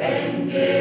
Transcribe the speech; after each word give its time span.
Vem 0.00 0.79